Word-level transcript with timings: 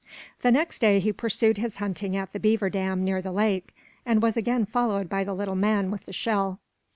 The 0.41 0.49
next 0.49 0.79
day 0.79 0.99
he 0.99 1.13
pursued 1.13 1.57
his 1.59 1.75
hunting 1.75 2.17
at 2.17 2.33
the 2.33 2.39
beaver 2.39 2.71
dam 2.71 3.03
near 3.03 3.21
the 3.21 3.31
lake, 3.31 3.75
and 4.03 4.17
he 4.17 4.23
was 4.23 4.35
again 4.35 4.65
followed 4.65 5.07
by 5.07 5.23
the 5.23 5.35
little 5.35 5.53
man 5.53 5.91
with 5.91 6.07
the 6.07 6.11
shell. 6.11 6.59